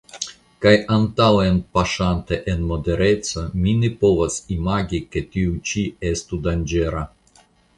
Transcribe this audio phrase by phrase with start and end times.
[0.65, 5.85] Kaj antaŭenpaŝante en modereco, mi ne povas imagi, ke tio ĉi
[6.15, 7.07] estu danĝera.